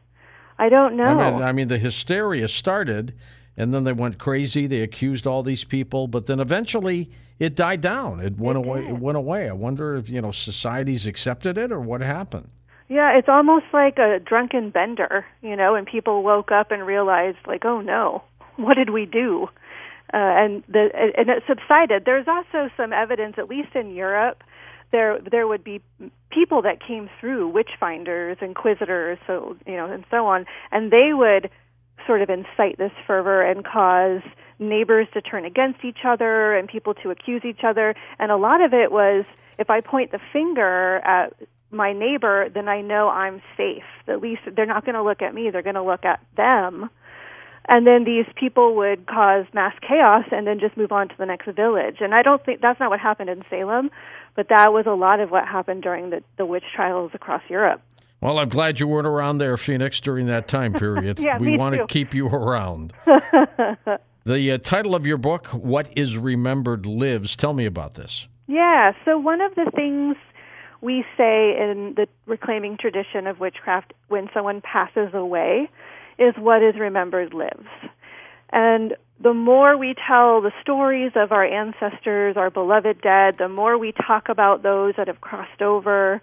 I 0.59 0.69
don't 0.69 0.95
know. 0.97 1.05
I 1.05 1.31
mean, 1.31 1.43
I 1.43 1.53
mean, 1.53 1.69
the 1.69 1.79
hysteria 1.79 2.47
started, 2.49 3.15
and 3.57 3.73
then 3.73 3.85
they 3.85 3.93
went 3.93 4.19
crazy. 4.19 4.67
They 4.67 4.81
accused 4.81 5.27
all 5.27 5.43
these 5.43 5.65
people, 5.65 6.07
but 6.07 6.27
then 6.27 6.41
eventually 6.41 7.11
it 7.39 7.55
died 7.55 7.81
down. 7.81 8.21
It 8.21 8.39
went 8.39 8.59
away. 8.59 8.87
It 8.87 8.99
went 8.99 9.19
away. 9.19 9.49
I 9.49 9.53
wonder 9.53 9.95
if 9.95 10.09
you 10.09 10.21
know 10.21 10.33
society's 10.33 11.07
accepted 11.07 11.59
it 11.59 11.73
or 11.73 11.81
what 11.81 12.01
happened. 12.01 12.51
Yeah, 12.89 13.17
it's 13.17 13.29
almost 13.29 13.67
like 13.73 13.99
a 13.99 14.19
drunken 14.19 14.71
bender, 14.71 15.25
you 15.41 15.57
know, 15.57 15.75
and 15.75 15.87
people 15.87 16.23
woke 16.23 16.53
up 16.53 16.71
and 16.71 16.87
realized, 16.87 17.39
like, 17.47 17.65
oh 17.65 17.81
no, 17.81 18.23
what 18.57 18.75
did 18.75 18.91
we 18.91 19.07
do? 19.07 19.49
Uh, 20.13 20.19
and 20.19 20.63
the 20.69 20.91
and 21.17 21.31
it 21.31 21.43
subsided. 21.49 22.05
There's 22.05 22.29
also 22.29 22.71
some 22.77 22.93
evidence, 22.93 23.37
at 23.39 23.49
least 23.49 23.75
in 23.75 23.95
Europe, 23.95 24.43
there 24.93 25.19
there 25.19 25.49
would 25.49 25.65
be 25.65 25.81
people 26.31 26.63
that 26.63 26.87
came 26.87 27.11
through 27.19 27.49
witch 27.49 27.71
finders, 27.81 28.37
inquisitors, 28.41 29.19
so 29.27 29.57
you 29.67 29.77
know, 29.77 29.91
and 29.91 30.05
so 30.11 30.27
on, 30.27 30.47
and 30.71 30.93
they 30.93 31.13
would 31.13 31.51
sort 32.07 32.23
of 32.23 32.31
incite 32.31 32.79
this 32.79 32.93
fervor 33.07 33.43
and 33.43 33.65
cause 33.65 34.23
neighbors 34.59 35.07
to 35.15 35.21
turn 35.21 35.45
against 35.45 35.85
each 35.85 36.05
other 36.05 36.55
and 36.55 36.69
people 36.69 36.95
to 36.95 37.11
accuse 37.11 37.43
each 37.45 37.65
other. 37.65 37.95
And 38.19 38.31
a 38.31 38.37
lot 38.37 38.63
of 38.63 38.73
it 38.73 38.91
was 38.91 39.25
if 39.59 39.71
I 39.71 39.81
point 39.81 40.13
the 40.13 40.21
finger 40.33 40.97
at 40.99 41.35
my 41.71 41.93
neighbor, 41.93 42.49
then 42.53 42.69
I 42.69 42.81
know 42.81 43.09
I'm 43.09 43.43
safe. 43.57 43.85
At 44.07 44.21
least 44.21 44.43
they're 44.55 44.67
not 44.67 44.85
going 44.85 44.95
to 44.95 45.03
look 45.03 45.23
at 45.23 45.35
me, 45.35 45.51
they're 45.51 45.63
going 45.63 45.75
to 45.75 45.83
look 45.83 46.05
at 46.05 46.21
them. 46.37 46.91
And 47.69 47.87
then 47.87 48.05
these 48.05 48.27
people 48.35 48.75
would 48.77 49.07
cause 49.07 49.47
mass 49.55 49.75
chaos 49.87 50.25
and 50.33 50.47
then 50.47 50.59
just 50.59 50.77
move 50.77 50.91
on 50.91 51.09
to 51.09 51.15
the 51.17 51.27
next 51.27 51.47
village. 51.55 51.97
And 52.01 52.13
I 52.13 52.23
don't 52.23 52.45
think 52.45 52.61
that's 52.61 52.81
not 52.81 52.91
what 52.91 52.99
happened 52.99 53.31
in 53.31 53.45
Salem, 53.49 53.91
but 54.35 54.49
that 54.49 54.73
was 54.73 54.85
a 54.87 54.95
lot 54.95 55.21
of 55.21 55.31
what 55.31 55.47
happened 55.47 55.83
during 55.83 56.11
the, 56.11 56.23
the 56.39 56.47
witch 56.47 56.65
trials 56.75 57.13
across 57.15 57.43
Europe. 57.49 57.81
Well, 58.23 58.39
I'm 58.39 58.51
glad 58.51 58.79
you 58.79 58.87
weren't 58.87 59.09
around 59.09 59.39
there, 59.39 59.57
Phoenix, 59.57 60.01
during 60.01 60.27
that 60.27 60.47
time 60.47 60.75
period. 60.75 61.19
Yeah, 61.23 61.39
we 61.39 61.57
want 61.57 61.75
to 61.75 61.87
keep 61.89 62.15
you 62.15 62.29
around. 62.29 62.93
the 64.25 64.53
uh, 64.53 64.59
title 64.59 64.95
of 64.95 65.05
your 65.05 65.17
book, 65.17 65.49
What 65.49 65.89
is 65.97 66.17
Remembered 66.17 66.87
Lives. 66.87 67.35
Tell 67.35 67.53
me 67.53 67.65
about 67.65 67.95
this. 67.95 68.29
Yeah, 68.47 68.93
so 69.05 69.19
one 69.19 69.41
of 69.41 69.57
the 69.57 69.71
things 69.75 70.17
we 70.81 71.05
say 71.17 71.57
in 71.61 71.95
the 71.97 72.07
reclaiming 72.27 72.77
tradition 72.77 73.27
of 73.27 73.41
witchcraft 73.41 73.93
when 74.09 74.29
someone 74.33 74.61
passes 74.61 75.13
away 75.15 75.69
is 76.17 76.35
what 76.39 76.63
is 76.63 76.77
remembered 76.77 77.35
lives. 77.35 77.69
And 78.51 78.95
the 79.21 79.35
more 79.35 79.77
we 79.77 79.95
tell 80.07 80.41
the 80.41 80.53
stories 80.61 81.13
of 81.17 81.33
our 81.33 81.45
ancestors, 81.45 82.37
our 82.37 82.51
beloved 82.51 83.01
dead, 83.01 83.37
the 83.39 83.49
more 83.49 83.79
we 83.79 83.93
talk 83.93 84.29
about 84.29 84.63
those 84.63 84.95
that 84.97 85.09
have 85.09 85.21
crossed 85.21 85.63
over, 85.63 86.21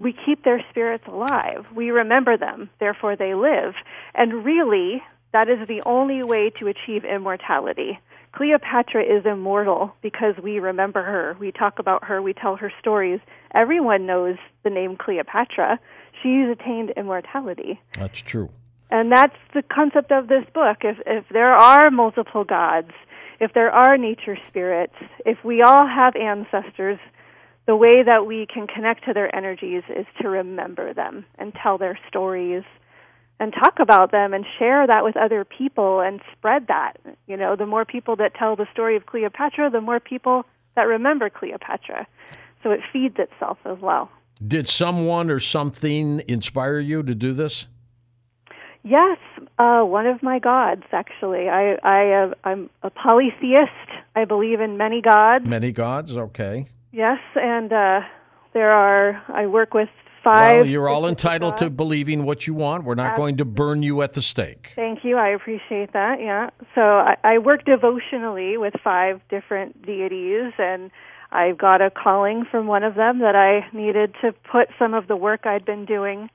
we 0.00 0.14
keep 0.26 0.44
their 0.44 0.64
spirits 0.70 1.04
alive. 1.06 1.66
We 1.74 1.90
remember 1.90 2.36
them, 2.36 2.70
therefore 2.80 3.16
they 3.16 3.34
live. 3.34 3.74
And 4.14 4.44
really, 4.44 5.02
that 5.32 5.48
is 5.48 5.68
the 5.68 5.82
only 5.86 6.24
way 6.24 6.50
to 6.58 6.66
achieve 6.66 7.04
immortality. 7.04 8.00
Cleopatra 8.32 9.02
is 9.02 9.26
immortal 9.26 9.94
because 10.02 10.34
we 10.42 10.58
remember 10.58 11.02
her. 11.02 11.36
We 11.38 11.52
talk 11.52 11.78
about 11.78 12.04
her, 12.04 12.22
we 12.22 12.32
tell 12.32 12.56
her 12.56 12.72
stories. 12.80 13.20
Everyone 13.54 14.06
knows 14.06 14.36
the 14.64 14.70
name 14.70 14.96
Cleopatra. 14.96 15.78
She's 16.22 16.48
attained 16.48 16.90
immortality. 16.96 17.80
That's 17.92 18.20
true. 18.20 18.50
And 18.90 19.12
that's 19.12 19.36
the 19.54 19.62
concept 19.62 20.10
of 20.10 20.28
this 20.28 20.44
book. 20.52 20.78
If 20.82 20.98
if 21.06 21.24
there 21.30 21.54
are 21.54 21.90
multiple 21.90 22.44
gods, 22.44 22.90
if 23.38 23.52
there 23.52 23.70
are 23.70 23.96
nature 23.96 24.36
spirits, 24.48 24.94
if 25.24 25.44
we 25.44 25.62
all 25.62 25.86
have 25.86 26.16
ancestors, 26.16 26.98
the 27.66 27.76
way 27.76 28.02
that 28.02 28.26
we 28.26 28.46
can 28.52 28.66
connect 28.66 29.04
to 29.04 29.12
their 29.12 29.34
energies 29.34 29.82
is 29.88 30.06
to 30.20 30.28
remember 30.28 30.92
them 30.92 31.24
and 31.38 31.52
tell 31.54 31.78
their 31.78 31.98
stories 32.08 32.64
and 33.38 33.52
talk 33.52 33.78
about 33.80 34.12
them 34.12 34.34
and 34.34 34.44
share 34.58 34.86
that 34.86 35.02
with 35.02 35.16
other 35.16 35.44
people 35.44 36.00
and 36.00 36.20
spread 36.32 36.66
that. 36.68 36.94
You 37.26 37.36
know, 37.36 37.56
the 37.56 37.66
more 37.66 37.84
people 37.84 38.16
that 38.16 38.34
tell 38.34 38.54
the 38.56 38.66
story 38.72 38.96
of 38.96 39.06
Cleopatra, 39.06 39.70
the 39.70 39.80
more 39.80 39.98
people 39.98 40.44
that 40.76 40.82
remember 40.82 41.30
Cleopatra. 41.30 42.06
So 42.62 42.70
it 42.70 42.80
feeds 42.92 43.16
itself 43.18 43.58
as 43.64 43.78
well. 43.80 44.10
Did 44.46 44.68
someone 44.68 45.30
or 45.30 45.40
something 45.40 46.22
inspire 46.28 46.78
you 46.78 47.02
to 47.02 47.14
do 47.14 47.32
this? 47.32 47.66
Yes, 48.82 49.18
uh, 49.58 49.82
one 49.82 50.06
of 50.06 50.22
my 50.22 50.38
gods. 50.38 50.84
Actually, 50.92 51.48
I 51.50 51.76
I 51.82 52.12
uh, 52.12 52.34
I'm 52.44 52.70
a 52.82 52.88
polytheist. 52.88 53.70
I 54.16 54.24
believe 54.24 54.60
in 54.60 54.78
many 54.78 55.02
gods. 55.02 55.46
Many 55.46 55.70
gods? 55.70 56.16
Okay. 56.16 56.66
Yes, 56.92 57.18
and 57.36 57.72
uh, 57.72 58.00
there 58.52 58.70
are. 58.70 59.22
I 59.28 59.46
work 59.46 59.74
with 59.74 59.88
five. 60.24 60.56
Well, 60.56 60.66
you're 60.66 60.88
all 60.88 61.06
entitled 61.06 61.56
to 61.58 61.70
believing 61.70 62.24
what 62.24 62.46
you 62.46 62.54
want. 62.54 62.84
We're 62.84 62.94
not 62.94 63.16
going 63.16 63.36
to 63.38 63.44
burn 63.44 63.82
you 63.82 64.02
at 64.02 64.14
the 64.14 64.22
stake. 64.22 64.72
Thank 64.74 65.04
you. 65.04 65.16
I 65.16 65.28
appreciate 65.28 65.92
that. 65.92 66.20
Yeah. 66.20 66.50
So 66.74 66.80
I, 66.80 67.16
I 67.22 67.38
work 67.38 67.64
devotionally 67.64 68.56
with 68.56 68.74
five 68.82 69.20
different 69.28 69.86
deities, 69.86 70.52
and 70.58 70.90
I 71.30 71.52
got 71.52 71.80
a 71.80 71.90
calling 71.90 72.44
from 72.50 72.66
one 72.66 72.82
of 72.82 72.96
them 72.96 73.20
that 73.20 73.36
I 73.36 73.74
needed 73.76 74.14
to 74.22 74.32
put 74.32 74.68
some 74.78 74.94
of 74.94 75.06
the 75.06 75.16
work 75.16 75.46
I'd 75.46 75.64
been 75.64 75.84
doing 75.84 76.28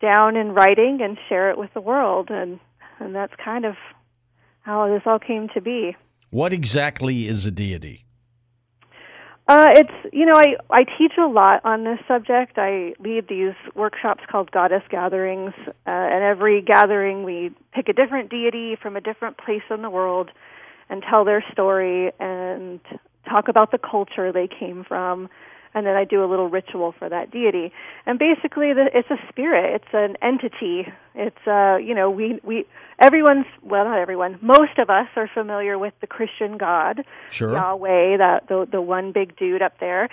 down 0.00 0.36
in 0.36 0.52
writing 0.52 1.00
and 1.02 1.16
share 1.28 1.50
it 1.50 1.58
with 1.58 1.72
the 1.74 1.80
world, 1.80 2.28
and 2.30 2.60
and 3.00 3.14
that's 3.14 3.32
kind 3.42 3.64
of 3.64 3.74
how 4.60 4.88
this 4.88 5.02
all 5.06 5.18
came 5.18 5.48
to 5.54 5.60
be. 5.60 5.96
What 6.30 6.52
exactly 6.52 7.26
is 7.26 7.44
a 7.46 7.50
deity? 7.50 8.06
Uh, 9.48 9.66
it's 9.74 10.14
you 10.14 10.24
know 10.24 10.34
I 10.36 10.54
I 10.70 10.84
teach 10.84 11.12
a 11.18 11.26
lot 11.26 11.62
on 11.64 11.82
this 11.84 11.98
subject. 12.06 12.58
I 12.58 12.94
lead 13.00 13.26
these 13.28 13.54
workshops 13.74 14.22
called 14.30 14.52
Goddess 14.52 14.82
Gatherings, 14.88 15.52
uh, 15.66 15.70
and 15.86 16.22
every 16.22 16.62
gathering 16.62 17.24
we 17.24 17.50
pick 17.72 17.88
a 17.88 17.92
different 17.92 18.30
deity 18.30 18.76
from 18.80 18.96
a 18.96 19.00
different 19.00 19.38
place 19.38 19.62
in 19.68 19.82
the 19.82 19.90
world, 19.90 20.30
and 20.88 21.02
tell 21.02 21.24
their 21.24 21.44
story 21.52 22.12
and 22.20 22.78
talk 23.28 23.48
about 23.48 23.72
the 23.72 23.78
culture 23.78 24.32
they 24.32 24.48
came 24.48 24.84
from, 24.84 25.28
and 25.74 25.86
then 25.86 25.96
I 25.96 26.04
do 26.04 26.24
a 26.24 26.28
little 26.28 26.48
ritual 26.48 26.94
for 26.98 27.08
that 27.08 27.30
deity. 27.30 27.72
And 28.06 28.18
basically, 28.18 28.72
the, 28.72 28.90
it's 28.92 29.10
a 29.10 29.16
spirit. 29.28 29.82
It's 29.82 29.94
an 29.94 30.16
entity. 30.22 30.86
It's 31.14 31.46
uh 31.46 31.76
you 31.76 31.94
know 31.94 32.10
we 32.10 32.40
we 32.42 32.66
everyone's 32.98 33.46
well 33.62 33.84
not 33.84 33.98
everyone 33.98 34.38
most 34.42 34.78
of 34.78 34.90
us 34.90 35.08
are 35.16 35.28
familiar 35.32 35.78
with 35.78 35.94
the 36.00 36.06
Christian 36.06 36.58
God. 36.58 37.04
Sure. 37.30 37.52
Yahweh, 37.52 38.18
that 38.18 38.48
the 38.48 38.66
the 38.70 38.80
one 38.80 39.12
big 39.12 39.36
dude 39.36 39.62
up 39.62 39.78
there. 39.80 40.08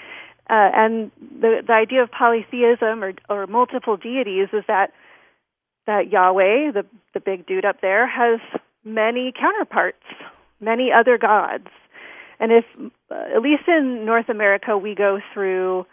Uh, 0.50 0.72
and 0.74 1.12
the 1.20 1.62
the 1.66 1.74
idea 1.74 2.02
of 2.02 2.10
polytheism 2.12 3.04
or 3.04 3.14
or 3.30 3.48
multiple 3.48 3.98
deities 3.98 4.50
is 4.52 4.64
that 4.68 4.92
that 5.86 6.12
Yahweh, 6.12 6.72
the 6.72 6.86
the 7.14 7.20
big 7.20 7.46
dude 7.46 7.66
up 7.66 7.82
there, 7.82 8.08
has 8.08 8.40
many 8.84 9.32
counterparts, 9.40 10.04
many 10.60 10.92
other 10.92 11.18
gods. 11.18 11.68
And 12.40 12.52
if 12.52 12.66
uh, 13.12 13.36
at 13.36 13.42
least 13.42 13.64
in 13.68 14.06
North 14.06 14.30
America 14.30 14.78
we 14.78 14.96
go 14.96 15.20
through 15.34 15.86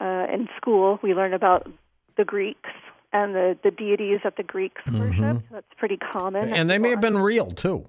uh, 0.00 0.26
in 0.32 0.48
school 0.56 0.98
we 1.02 1.14
learn 1.14 1.34
about 1.34 1.70
the 2.16 2.24
Greeks 2.24 2.70
and 3.12 3.34
the 3.34 3.58
the 3.62 3.70
deities 3.70 4.20
that 4.24 4.36
the 4.36 4.42
Greeks 4.42 4.82
worshiped. 4.92 5.44
That's 5.50 5.66
pretty 5.76 5.96
common. 5.96 6.52
And 6.52 6.68
they 6.68 6.78
may 6.78 6.90
have 6.90 7.00
been 7.00 7.18
real 7.18 7.52
too. 7.52 7.86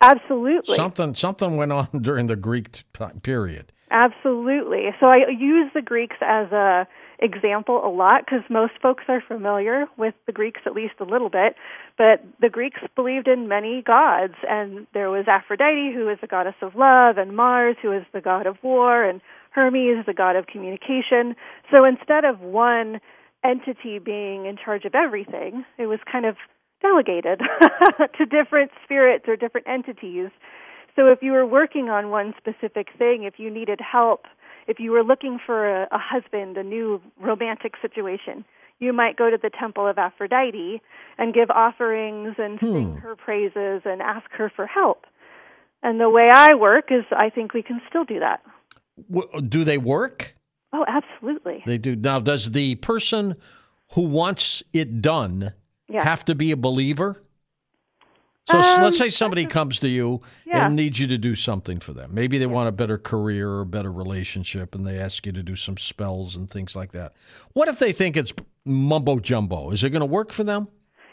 absolutely 0.00 0.76
Something 0.76 1.14
something 1.14 1.56
went 1.56 1.72
on 1.72 1.88
during 2.00 2.26
the 2.26 2.36
Greek 2.36 2.84
time 2.92 3.20
period. 3.20 3.72
Absolutely. 3.90 4.94
So 5.00 5.06
I 5.06 5.28
use 5.28 5.70
the 5.74 5.82
Greeks 5.82 6.16
as 6.20 6.52
a 6.52 6.86
example 7.20 7.84
a 7.84 7.88
lot 7.88 8.24
because 8.24 8.42
most 8.48 8.72
folks 8.82 9.04
are 9.08 9.22
familiar 9.26 9.86
with 9.96 10.14
the 10.26 10.32
Greeks 10.32 10.60
at 10.66 10.72
least 10.72 10.94
a 11.00 11.04
little 11.04 11.28
bit. 11.28 11.54
But 11.96 12.24
the 12.40 12.48
Greeks 12.48 12.80
believed 12.96 13.28
in 13.28 13.48
many 13.48 13.82
gods, 13.82 14.34
and 14.48 14.86
there 14.94 15.10
was 15.10 15.26
Aphrodite, 15.28 15.92
who 15.94 16.08
is 16.08 16.18
the 16.20 16.26
goddess 16.26 16.54
of 16.62 16.74
love, 16.74 17.18
and 17.18 17.36
Mars, 17.36 17.76
who 17.82 17.92
is 17.92 18.04
the 18.12 18.20
god 18.20 18.46
of 18.46 18.56
war, 18.62 19.04
and 19.04 19.20
Hermes, 19.50 20.06
the 20.06 20.14
god 20.14 20.36
of 20.36 20.46
communication. 20.46 21.36
So 21.70 21.84
instead 21.84 22.24
of 22.24 22.40
one 22.40 23.00
entity 23.44 23.98
being 23.98 24.46
in 24.46 24.56
charge 24.56 24.84
of 24.84 24.94
everything, 24.94 25.64
it 25.78 25.86
was 25.86 25.98
kind 26.10 26.26
of 26.26 26.36
delegated 26.80 27.40
to 28.18 28.26
different 28.26 28.70
spirits 28.84 29.26
or 29.28 29.36
different 29.36 29.66
entities. 29.68 30.30
So 30.96 31.08
if 31.08 31.22
you 31.22 31.32
were 31.32 31.46
working 31.46 31.88
on 31.88 32.10
one 32.10 32.34
specific 32.38 32.88
thing, 32.98 33.24
if 33.24 33.38
you 33.38 33.50
needed 33.50 33.80
help, 33.80 34.26
if 34.66 34.78
you 34.78 34.90
were 34.92 35.02
looking 35.02 35.38
for 35.44 35.68
a, 35.82 35.88
a 35.92 35.98
husband, 35.98 36.56
a 36.56 36.62
new 36.62 37.00
romantic 37.20 37.74
situation, 37.82 38.44
you 38.78 38.92
might 38.92 39.16
go 39.16 39.28
to 39.30 39.36
the 39.36 39.50
temple 39.50 39.86
of 39.86 39.98
Aphrodite 39.98 40.80
and 41.18 41.34
give 41.34 41.50
offerings 41.50 42.36
and 42.38 42.58
Hmm. 42.58 42.72
sing 42.74 42.96
her 42.96 43.14
praises 43.16 43.82
and 43.84 44.00
ask 44.00 44.30
her 44.32 44.50
for 44.54 44.66
help. 44.66 45.04
And 45.82 46.00
the 46.00 46.10
way 46.10 46.28
I 46.30 46.54
work 46.54 46.86
is 46.90 47.04
I 47.10 47.30
think 47.30 47.54
we 47.54 47.62
can 47.62 47.80
still 47.88 48.04
do 48.04 48.20
that. 48.20 48.40
W- 49.10 49.40
Do 49.48 49.64
they 49.64 49.78
work? 49.78 50.34
Oh, 50.72 50.84
absolutely. 50.86 51.62
They 51.66 51.78
do. 51.78 51.96
Now, 51.96 52.20
does 52.20 52.52
the 52.52 52.76
person 52.76 53.34
who 53.94 54.02
wants 54.02 54.62
it 54.72 55.02
done 55.02 55.52
Yeah. 55.88 56.04
have 56.04 56.24
to 56.26 56.34
be 56.34 56.50
a 56.52 56.56
believer? 56.56 57.22
So 58.50 58.58
Um, 58.58 58.82
let's 58.82 58.98
say 58.98 59.08
somebody 59.08 59.46
comes 59.46 59.78
to 59.80 59.88
you 59.88 60.20
Yeah. 60.44 60.66
and 60.66 60.76
needs 60.76 60.98
you 60.98 61.06
to 61.08 61.18
do 61.18 61.34
something 61.34 61.78
for 61.80 61.92
them. 61.92 62.10
Maybe 62.12 62.38
they 62.38 62.46
want 62.46 62.68
a 62.68 62.72
better 62.72 62.98
career 62.98 63.48
or 63.50 63.60
a 63.60 63.66
better 63.66 63.92
relationship 63.92 64.74
and 64.74 64.86
they 64.86 64.98
ask 64.98 65.26
you 65.26 65.32
to 65.32 65.42
do 65.42 65.56
some 65.56 65.76
spells 65.76 66.36
and 66.36 66.50
things 66.50 66.74
like 66.74 66.92
that. 66.92 67.12
What 67.52 67.68
if 67.68 67.78
they 67.78 67.92
think 67.92 68.16
it's 68.16 68.32
mumbo 68.64 69.18
jumbo? 69.20 69.70
Is 69.70 69.84
it 69.84 69.90
going 69.90 70.00
to 70.00 70.06
work 70.06 70.32
for 70.32 70.44
them? 70.44 70.66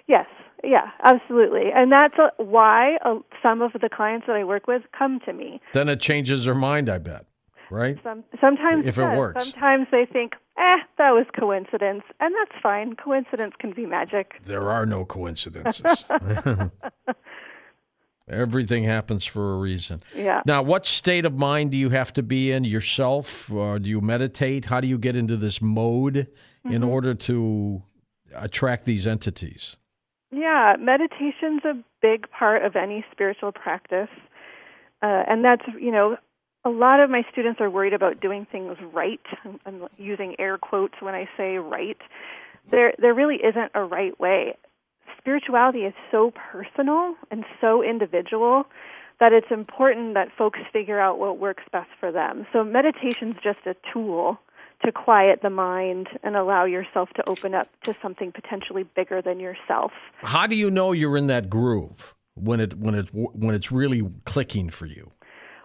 Yes, 0.07 0.25
yeah, 0.63 0.91
absolutely. 1.03 1.71
And 1.73 1.91
that's 1.91 2.15
why 2.37 2.97
some 3.43 3.61
of 3.61 3.73
the 3.73 3.89
clients 3.89 4.25
that 4.27 4.35
I 4.35 4.43
work 4.43 4.67
with 4.67 4.83
come 4.97 5.19
to 5.25 5.33
me. 5.33 5.61
Then 5.73 5.89
it 5.89 5.99
changes 5.99 6.45
their 6.45 6.55
mind, 6.55 6.89
I 6.89 6.97
bet. 6.97 7.25
Right? 7.69 7.97
Some, 8.01 8.23
sometimes 8.39 8.85
If 8.87 8.97
it 8.97 9.17
works. 9.17 9.43
Sometimes 9.43 9.87
they 9.91 10.05
think, 10.05 10.35
eh, 10.57 10.77
that 10.97 11.11
was 11.11 11.25
coincidence, 11.37 12.03
and 12.21 12.33
that's 12.33 12.57
fine. 12.63 12.95
Coincidence 12.95 13.55
can 13.59 13.73
be 13.73 13.85
magic. 13.85 14.35
There 14.45 14.69
are 14.71 14.85
no 14.85 15.03
coincidences. 15.03 16.05
Everything 18.29 18.83
happens 18.83 19.23
for 19.25 19.53
a 19.53 19.57
reason. 19.57 20.03
Yeah. 20.15 20.41
Now, 20.45 20.61
what 20.61 20.85
state 20.85 21.25
of 21.25 21.35
mind 21.35 21.71
do 21.71 21.77
you 21.77 21.89
have 21.91 22.11
to 22.13 22.23
be 22.23 22.51
in 22.51 22.65
yourself? 22.65 23.49
Or 23.49 23.79
do 23.79 23.89
you 23.89 24.01
meditate? 24.01 24.65
How 24.65 24.81
do 24.81 24.87
you 24.87 24.97
get 24.97 25.15
into 25.15 25.37
this 25.37 25.61
mode 25.61 26.17
in 26.65 26.81
Mm-hmm. 26.81 26.83
order 26.89 27.13
to 27.13 27.83
attract 28.35 28.83
these 28.83 29.07
entities? 29.07 29.77
Yeah, 30.31 30.75
meditation's 30.77 31.63
a 31.63 31.81
big 32.01 32.29
part 32.29 32.65
of 32.65 32.75
any 32.75 33.05
spiritual 33.11 33.53
practice. 33.53 34.09
Uh, 35.01 35.23
and 35.29 35.45
that's, 35.45 35.61
you 35.79 35.91
know, 35.91 36.17
a 36.65 36.69
lot 36.69 36.99
of 36.99 37.09
my 37.09 37.23
students 37.31 37.61
are 37.61 37.69
worried 37.69 37.93
about 37.93 38.19
doing 38.19 38.45
things 38.51 38.75
right. 38.93 39.21
I'm, 39.45 39.59
I'm 39.65 39.87
using 39.97 40.35
air 40.37 40.57
quotes 40.57 40.95
when 40.99 41.15
I 41.15 41.29
say 41.37 41.57
right. 41.59 41.97
There, 42.69 42.93
there 42.99 43.13
really 43.13 43.37
isn't 43.37 43.71
a 43.73 43.83
right 43.85 44.19
way. 44.19 44.55
Spirituality 45.17 45.79
is 45.79 45.93
so 46.11 46.31
personal 46.31 47.15
and 47.31 47.45
so 47.61 47.83
individual 47.83 48.65
that 49.19 49.33
it's 49.33 49.47
important 49.49 50.13
that 50.13 50.29
folks 50.37 50.59
figure 50.71 50.99
out 50.99 51.19
what 51.19 51.39
works 51.39 51.63
best 51.71 51.89
for 51.99 52.11
them. 52.11 52.45
So 52.53 52.63
meditation's 52.63 53.35
just 53.43 53.59
a 53.65 53.75
tool 53.91 54.39
to 54.85 54.91
quiet 54.91 55.39
the 55.41 55.49
mind 55.49 56.07
and 56.23 56.35
allow 56.35 56.65
yourself 56.65 57.09
to 57.15 57.27
open 57.27 57.55
up 57.55 57.67
to 57.83 57.95
something 58.01 58.31
potentially 58.31 58.83
bigger 58.95 59.21
than 59.21 59.39
yourself. 59.39 59.91
How 60.21 60.45
do 60.45 60.55
you 60.55 60.69
know 60.69 60.91
you're 60.91 61.17
in 61.17 61.27
that 61.27 61.49
groove 61.49 62.13
when 62.35 62.59
it 62.59 62.75
when 62.75 62.93
it 62.93 63.09
when 63.11 63.55
it's 63.55 63.71
really 63.71 64.03
clicking 64.25 64.69
for 64.69 64.85
you? 64.85 65.11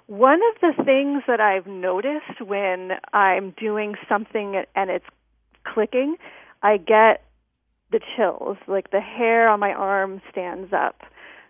One 0.06 0.40
of 0.54 0.60
the 0.76 0.84
things 0.84 1.22
that 1.26 1.40
I've 1.40 1.66
noticed 1.66 2.40
when 2.44 2.92
I'm 3.12 3.54
doing 3.58 3.94
something 4.08 4.62
and 4.74 4.90
it's 4.90 5.04
clicking, 5.64 6.16
I 6.62 6.78
get 6.78 7.24
the 7.92 8.00
chills, 8.16 8.56
like 8.66 8.90
the 8.90 9.00
hair 9.00 9.48
on 9.48 9.60
my 9.60 9.72
arm 9.72 10.20
stands 10.30 10.72
up. 10.72 11.02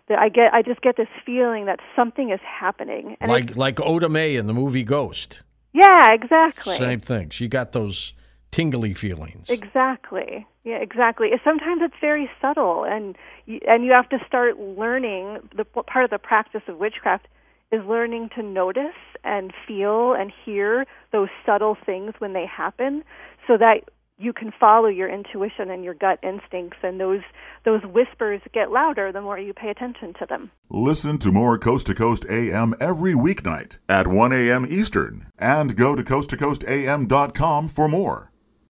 That 0.09 0.19
I 0.19 0.27
get, 0.27 0.53
I 0.53 0.61
just 0.61 0.81
get 0.81 0.97
this 0.97 1.07
feeling 1.25 1.65
that 1.65 1.79
something 1.95 2.29
is 2.31 2.41
happening. 2.41 3.15
And 3.21 3.31
Like 3.31 3.55
like 3.55 3.79
Oda 3.79 4.09
Mae 4.09 4.35
in 4.35 4.47
the 4.47 4.53
movie 4.53 4.83
Ghost. 4.83 5.43
yeah, 5.73 6.11
exactly. 6.11 6.75
Same 6.77 6.99
thing. 6.99 7.29
She 7.29 7.47
got 7.47 7.71
those 7.71 8.13
tingly 8.51 8.93
feelings. 8.93 9.49
Exactly. 9.49 10.45
Yeah, 10.65 10.75
exactly. 10.75 11.29
Sometimes 11.43 11.81
it's 11.83 11.95
very 11.99 12.29
subtle, 12.41 12.83
and 12.83 13.17
you, 13.45 13.59
and 13.67 13.85
you 13.85 13.91
have 13.95 14.09
to 14.09 14.17
start 14.27 14.59
learning. 14.59 15.39
The 15.55 15.63
part 15.63 16.03
of 16.05 16.11
the 16.11 16.19
practice 16.19 16.61
of 16.67 16.77
witchcraft 16.77 17.27
is 17.71 17.81
learning 17.85 18.29
to 18.35 18.43
notice 18.43 18.99
and 19.23 19.53
feel 19.67 20.13
and 20.13 20.31
hear 20.45 20.85
those 21.11 21.29
subtle 21.45 21.77
things 21.85 22.13
when 22.19 22.33
they 22.33 22.45
happen, 22.45 23.03
so 23.47 23.57
that 23.57 23.85
you 24.17 24.33
can 24.33 24.51
follow 24.59 24.87
your 24.87 25.09
intuition 25.09 25.69
and 25.69 25.83
your 25.83 25.93
gut 25.93 26.19
instincts, 26.23 26.77
and 26.83 26.99
those 26.99 27.21
those 27.65 27.81
whispers 27.83 28.41
get 28.53 28.71
louder 28.71 29.11
the 29.11 29.21
more 29.21 29.39
you 29.39 29.53
pay 29.53 29.69
attention 29.69 30.13
to 30.19 30.25
them. 30.25 30.51
Listen 30.69 31.17
to 31.19 31.31
more 31.31 31.57
Coast 31.57 31.87
to 31.87 31.93
Coast 31.93 32.25
AM 32.29 32.73
every 32.79 33.13
weeknight 33.13 33.77
at 33.87 34.07
1 34.07 34.33
a.m. 34.33 34.65
Eastern 34.69 35.27
and 35.39 35.75
go 35.75 35.95
to 35.95 36.03
coasttocoastam.com 36.03 37.67
for 37.67 37.87
more. 37.87 38.32